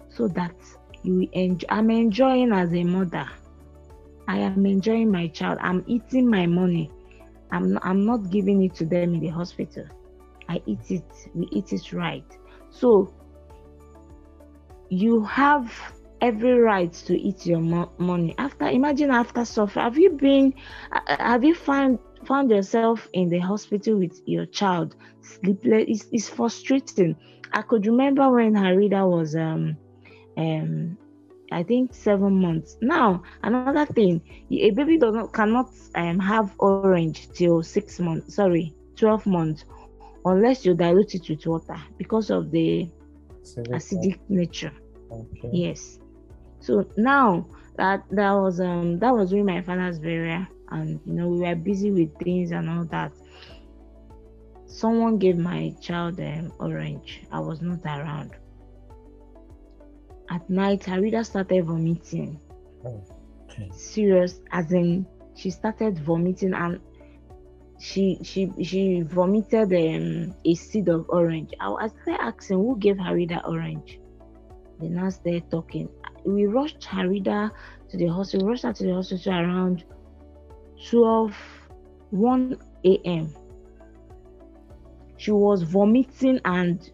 [0.08, 0.54] so that
[1.02, 3.26] you enjoy i'm enjoying as a mother.
[4.28, 5.58] I am enjoying my child.
[5.60, 6.92] I'm eating my money.
[7.50, 9.84] I'm i'm not giving it to them in the hospital.
[10.48, 12.26] I eat it, we eat it right.
[12.70, 13.14] So
[14.88, 15.72] you have
[16.20, 18.34] every right to eat your mo- money.
[18.38, 20.54] After imagine after suffer, have you been
[20.92, 25.84] uh, have you found found yourself in the hospital with your child sleepless?
[25.88, 27.16] It's, it's frustrating.
[27.52, 29.76] I could remember when Harida was um
[30.38, 30.98] um
[31.52, 32.76] I think seven months.
[32.82, 38.22] Now another thing, a baby does not cannot um have orange till six months.
[38.24, 38.64] Sorry,
[38.96, 39.64] twelve months
[40.24, 42.90] unless you dilute it with water because of the
[43.72, 44.72] acidic nature.
[45.10, 45.52] Okay.
[45.52, 45.98] Yes.
[46.60, 51.28] So now that that was um that was during my father's burial, and you know
[51.28, 53.12] we were busy with things and all that.
[54.66, 57.22] Someone gave my child um, orange.
[57.30, 58.32] I was not around.
[60.30, 62.40] At night, Harida started vomiting.
[62.84, 63.70] Okay.
[63.72, 66.80] Serious, as in she started vomiting and
[67.78, 71.52] she she she vomited um, a seed of orange.
[71.60, 74.00] I, I started asking who gave Harida orange.
[74.80, 75.88] The nurse there talking.
[76.24, 77.50] We rushed Harida
[77.90, 78.46] to the hospital.
[78.46, 79.84] We rushed her to the hospital around
[80.88, 81.34] 12
[82.10, 83.34] 1 a.m.
[85.16, 86.90] She was vomiting and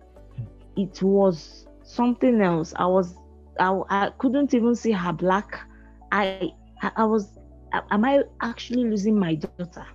[0.77, 2.73] it was something else.
[2.77, 3.17] I was
[3.61, 5.61] I, I couldn't even see her black.
[6.11, 6.53] I
[6.97, 7.39] I, was
[7.91, 9.87] am I actually losing my daughter?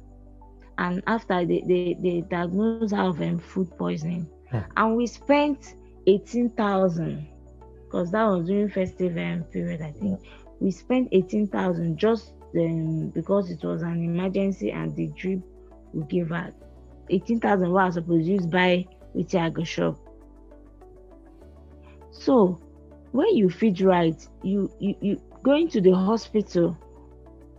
[0.78, 4.30] And after they, they, they diagnosed her of um, food poisoning.
[4.52, 4.60] Hmm.
[4.76, 7.28] And we spent 18,000
[7.86, 10.20] because that was during festive um, period, I think.
[10.60, 15.40] We spent 18,000 just because it was an emergency and the drip
[15.94, 16.54] we gave her.
[17.10, 19.98] 18,000 was supposed to use by with Tiago shop.
[22.12, 22.60] So
[23.12, 26.78] when you feed right, you, you, you going to the hospital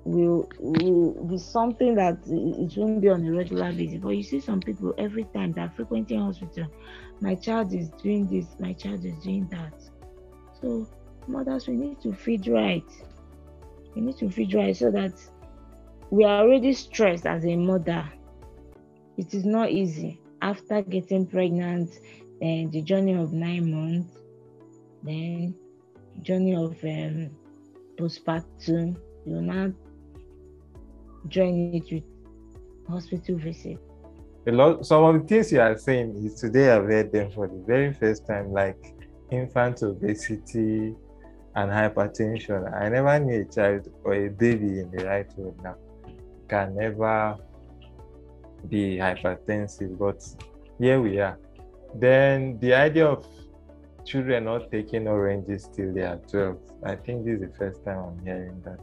[0.04, 3.98] will will be something that it won't be on a regular basis.
[4.00, 6.66] But you see some people every time they're frequenting hospital,
[7.20, 9.74] my child is doing this, my child is doing that.
[10.60, 10.88] So
[11.26, 12.84] mothers, we need to feed right.
[13.94, 15.12] We need to right so that
[16.10, 18.08] we are already stressed as a mother.
[19.16, 21.90] It is not easy after getting pregnant
[22.40, 24.16] and the journey of nine months,
[25.02, 25.54] then
[26.22, 27.30] journey of um,
[27.96, 29.72] postpartum, you now
[31.26, 32.04] join it with
[32.88, 33.78] hospital visit.
[34.46, 34.86] A lot.
[34.86, 37.92] Some of the things you are saying is today I've heard them for the very
[37.92, 38.94] first time, like
[39.30, 40.94] infant obesity
[41.58, 42.60] and hypertension.
[42.82, 45.74] I never knew a child or a baby in the right way now
[46.48, 47.36] can never
[48.68, 50.20] be hypertensive, but
[50.78, 51.38] here we are.
[51.94, 53.26] Then the idea of
[54.04, 56.56] children not taking oranges till they are 12.
[56.84, 58.80] I think this is the first time I'm hearing that.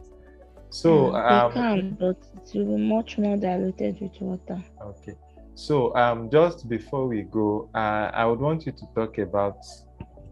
[0.68, 4.62] So Mm, um, they can, but it will be much more diluted with water.
[4.82, 5.14] Okay.
[5.54, 9.58] So um, just before we go, uh, I would want you to talk about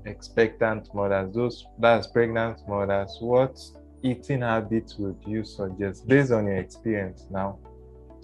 [0.05, 3.17] expectant mothers, those that's pregnant mothers.
[3.21, 3.59] What
[4.03, 7.59] eating habits would you suggest based on your experience now?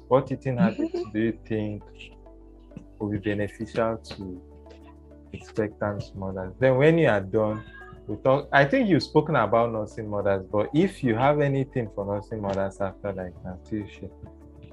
[0.09, 1.83] What eating habits do you think
[2.99, 4.43] will be beneficial to
[5.33, 6.55] expectant mothers?
[6.59, 7.63] Then when you are done,
[8.07, 8.49] we talk.
[8.53, 12.81] I think you've spoken about nursing mothers, but if you have anything for nursing mothers
[12.81, 14.11] after that, you can still share.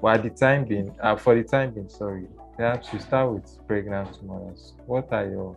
[0.00, 3.66] But at the time being, uh, for the time being, sorry, perhaps you start with
[3.66, 4.74] pregnant mothers.
[4.86, 5.56] What are your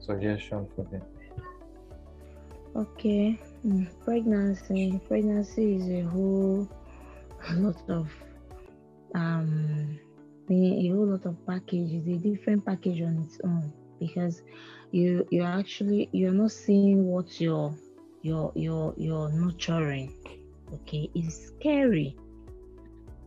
[0.00, 1.02] suggestions for them?
[2.76, 5.00] Okay, mm, pregnancy.
[5.08, 6.68] Pregnancy is a whole
[7.56, 8.08] lot of
[9.14, 9.98] um,
[10.48, 12.06] a whole lot of packages.
[12.06, 14.42] A different package on its own because
[14.92, 17.74] you you're actually you're not seeing what you're
[18.22, 20.14] you're you're you're nurturing.
[20.72, 22.16] Okay, it's scary.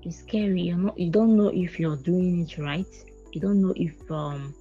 [0.03, 0.61] It's scary.
[0.61, 0.97] You're not.
[0.97, 2.93] You don't know if you're doing it right.
[3.33, 4.55] You don't know if um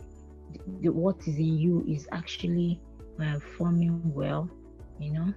[0.81, 2.81] the, what is in you is actually
[3.21, 4.49] uh, forming well
[5.03, 5.35] you know?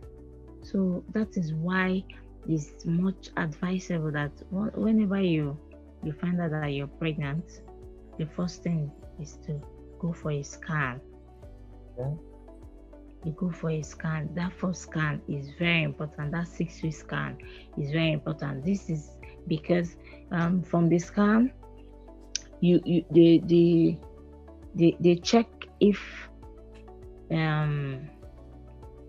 [0.62, 2.04] So that is why
[2.48, 5.58] it's much advisable that whenever you
[6.04, 7.62] you find out that you're pregnant
[8.20, 9.60] the first thing is to
[10.00, 11.02] go for a scan.
[11.98, 12.12] Yeah.
[13.26, 14.30] you go for a scan.
[14.36, 16.32] That first scan is very important.
[16.32, 17.38] That six week scan
[17.78, 18.64] is very important.
[18.64, 19.12] This is
[19.48, 19.96] because
[20.32, 21.52] um, from the scan
[22.62, 23.98] you you the the
[24.76, 25.48] they, they check
[25.80, 26.00] if
[27.32, 28.10] um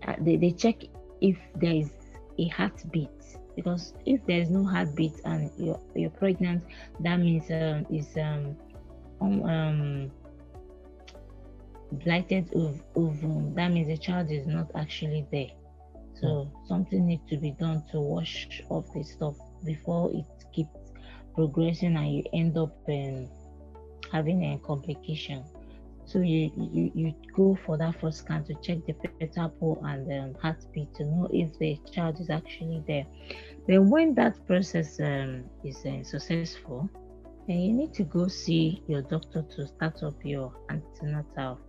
[0.07, 0.75] uh, they, they check
[1.21, 1.91] if there is
[2.39, 3.09] a heartbeat.
[3.55, 6.63] Because if there is no heartbeat and you're you're pregnant
[7.01, 8.55] that means um is um
[9.21, 10.11] um, um
[11.91, 13.53] blighted ov- ovum.
[13.55, 15.51] That means the child is not actually there.
[16.19, 20.69] So something needs to be done to wash off the stuff before it keeps
[21.35, 23.27] progressing and you end up um,
[24.11, 25.43] having a complication
[26.07, 30.07] so you, you you go for that first scan to check the fetal pole and
[30.11, 33.05] um, heartbeat to know if the child is actually there.
[33.67, 36.89] Then when that process um, is uh, successful,
[37.47, 41.59] then you need to go see your doctor to start up your antenatal.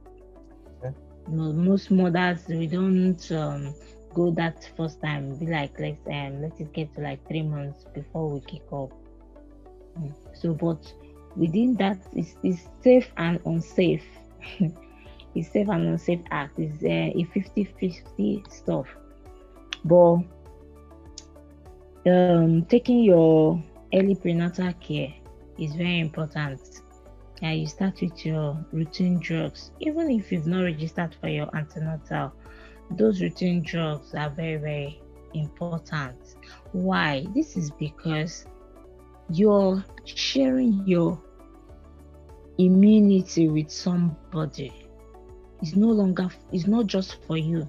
[0.85, 0.95] Okay.
[1.29, 3.75] Mo- Most mothers we don't um,
[4.15, 5.39] go that first time.
[5.39, 8.91] Be like let's um, let it get to like three months before we kick up.
[9.99, 10.15] Mm.
[10.35, 10.83] So, but
[11.37, 14.07] within that is is safe and unsafe.
[15.35, 16.59] It's safe and unsafe act.
[16.59, 18.87] It's uh, a 50-50 stuff.
[19.85, 20.19] But
[22.07, 23.63] um, taking your
[23.95, 25.15] early prenatal care
[25.59, 26.61] is very important.
[27.41, 29.71] Yeah, you start with your routine drugs.
[29.81, 32.33] Even if you've not registered for your antenatal,
[32.91, 35.01] those routine drugs are very, very
[35.35, 36.17] important.
[36.73, 37.27] Why?
[37.35, 38.47] This is because
[39.31, 41.21] you're sharing your
[42.59, 44.73] immunity with somebody.
[45.63, 47.69] It's no longer, it's not just for you.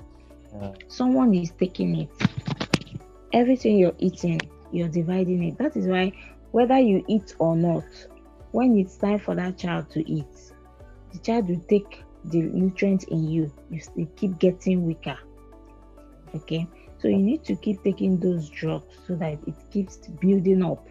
[0.53, 0.73] Yeah.
[0.87, 2.09] Someone is taking it.
[3.33, 5.57] Everything you're eating, you're dividing it.
[5.57, 6.11] That is why,
[6.51, 7.85] whether you eat or not,
[8.51, 10.53] when it's time for that child to eat,
[11.11, 13.51] the child will take the nutrients in you.
[13.69, 15.17] You still keep getting weaker.
[16.35, 16.67] Okay,
[16.99, 20.87] so you need to keep taking those drugs so that it keeps building up.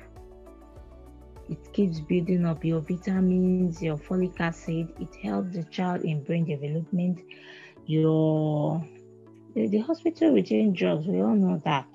[1.48, 4.92] It keeps building up your vitamins, your folic acid.
[5.00, 7.20] It helps the child in brain development.
[7.86, 8.84] Your
[9.54, 11.88] the, the hospital routine drugs, we all know that.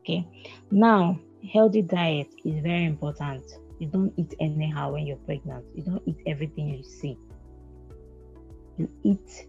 [0.00, 0.26] Okay,
[0.70, 1.18] now
[1.52, 3.44] healthy diet is very important.
[3.78, 5.64] You don't eat anyhow when you're pregnant.
[5.74, 7.18] You don't eat everything you see.
[8.78, 9.46] You eat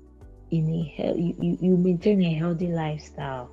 [0.51, 3.51] in a you, you maintain a healthy lifestyle.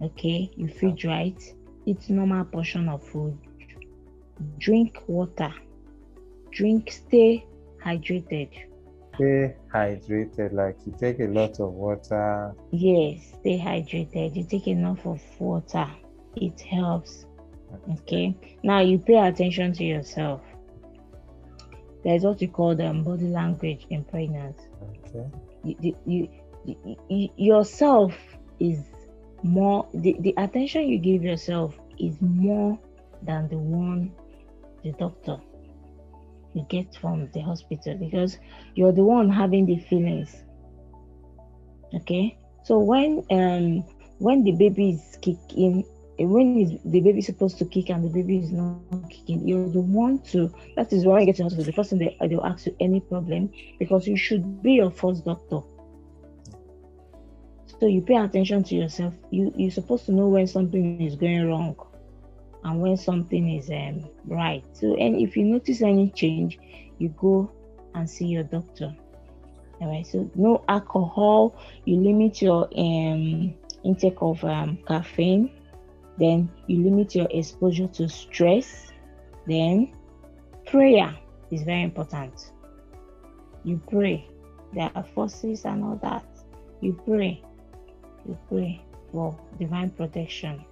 [0.00, 1.40] Okay, you feed right,
[1.84, 3.36] eat normal portion of food,
[4.58, 5.52] drink water,
[6.50, 7.46] drink, stay
[7.84, 8.50] hydrated.
[9.14, 12.54] Stay hydrated, like you take a lot of water.
[12.70, 14.36] Yes, stay hydrated.
[14.36, 15.88] You take enough of water.
[16.36, 17.26] It helps.
[17.92, 18.34] Okay.
[18.62, 20.40] Now you pay attention to yourself.
[22.04, 24.62] There's what you call the body language in pregnancy.
[25.08, 25.26] Okay.
[25.64, 26.28] You, you,
[26.64, 28.14] you, you, yourself
[28.60, 28.84] is
[29.42, 32.78] more the, the attention you give yourself is more
[33.22, 34.12] than the one
[34.82, 35.36] the doctor
[36.54, 38.38] you get from the hospital because
[38.74, 40.44] you're the one having the feelings
[41.94, 43.84] okay so when um
[44.18, 45.84] when the baby is kicking
[46.26, 49.80] when is the baby supposed to kick and the baby is not kicking, you're the
[49.80, 50.52] one to.
[50.76, 51.64] That is why I get to hospital.
[51.64, 55.24] The first thing they they'll ask you any problem because you should be your first
[55.24, 55.60] doctor.
[57.78, 59.14] So you pay attention to yourself.
[59.30, 61.76] You you're supposed to know when something is going wrong,
[62.64, 64.64] and when something is um, right.
[64.72, 66.58] So and if you notice any change,
[66.98, 67.50] you go
[67.94, 68.94] and see your doctor.
[69.80, 70.06] All right.
[70.06, 71.56] So no alcohol.
[71.84, 73.54] You limit your um
[73.84, 75.50] intake of um, caffeine
[76.18, 78.92] then you limit your exposure to stress
[79.46, 79.92] then
[80.66, 81.16] prayer
[81.50, 82.52] is very important
[83.64, 84.26] you pray
[84.74, 86.24] there are forces and all that
[86.80, 87.42] you pray
[88.26, 88.82] you pray
[89.12, 90.64] for divine protection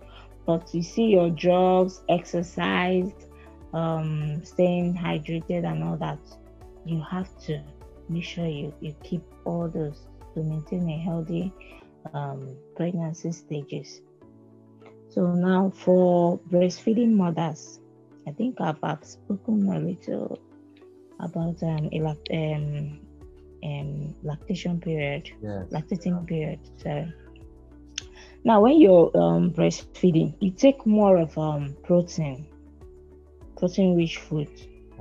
[0.47, 3.13] but you see your drugs exercise
[3.75, 6.19] um, staying hydrated and all that
[6.85, 7.63] you have to
[8.09, 11.53] make sure you, you keep all those to maintain a healthy
[12.15, 14.01] um, pregnancy stages
[15.17, 17.81] so now for breastfeeding mothers,
[18.29, 20.39] I think I've, I've spoken a little
[21.21, 21.89] about um,
[22.31, 23.01] um,
[23.65, 25.71] um, lactation period, Yes.
[25.71, 26.61] lactating period.
[26.77, 27.09] So
[28.47, 32.47] now when you're um, breastfeeding, you take more of um, protein,
[33.59, 34.49] protein-rich food.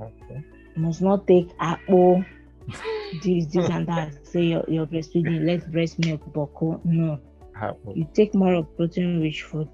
[0.00, 0.42] Okay.
[0.74, 2.24] You must not take apple,
[3.22, 4.26] this, this, and that.
[4.26, 6.80] Say you're, you're breastfeeding, let breast milk, boko.
[6.82, 7.20] No,
[7.54, 7.96] Apple.
[7.96, 9.68] you take more of protein-rich food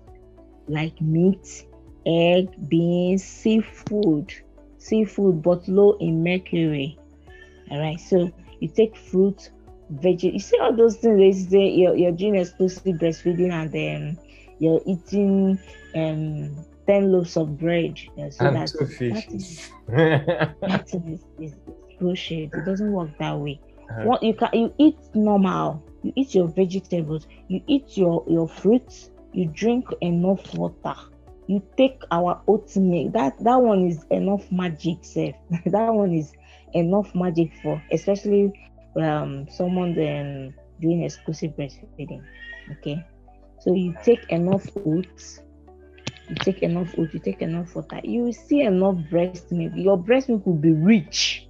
[0.69, 1.65] like meat,
[2.05, 4.35] egg, beans, seafood,
[4.77, 6.99] seafood, but low in mercury.
[7.71, 9.51] All right, so you take fruit,
[10.01, 10.23] veg.
[10.23, 14.19] You see all those things they say you're, you're doing exclusive breastfeeding and then
[14.59, 15.59] you're eating
[15.95, 17.99] um 10 loaves of bread.
[18.19, 19.71] uh, so and that, two that fishes.
[20.95, 21.55] is, is, is
[22.01, 22.53] bullshit.
[22.53, 23.61] It doesn't work that way.
[24.05, 25.83] What you can you eat normal.
[26.03, 27.27] You eat your vegetables.
[27.49, 29.11] You eat your your fruits.
[29.33, 30.95] You drink enough water.
[31.47, 33.13] You take our oat milk.
[33.13, 35.35] That that one is enough magic, safe.
[35.67, 36.33] that one is
[36.73, 38.53] enough magic for especially
[38.97, 42.23] um someone um, doing exclusive breastfeeding.
[42.73, 43.05] Okay,
[43.61, 45.41] so you take enough oats.
[46.29, 47.15] You take enough oats.
[47.15, 48.01] You take enough water.
[48.03, 49.73] You will see enough breast milk.
[49.75, 51.49] Your breast milk will be rich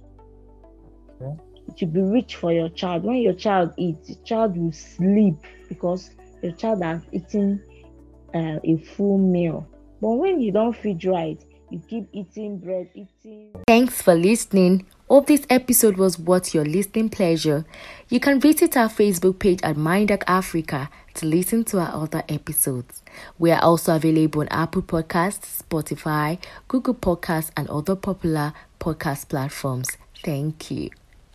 [1.67, 3.03] it will be rich for your child.
[3.03, 5.35] When your child eats, the child will sleep
[5.69, 7.61] because your child has eaten
[8.33, 9.67] uh, a full meal.
[10.01, 13.51] But when you don't feed right, you keep eating bread, eating.
[13.67, 14.85] Thanks for listening.
[15.09, 17.65] Hope this episode was worth your listening pleasure.
[18.09, 23.03] You can visit our Facebook page at Mindac Africa to listen to our other episodes.
[23.37, 29.89] We are also available on Apple Podcasts, Spotify, Google Podcasts, and other popular podcast platforms.
[30.23, 30.89] Thank you.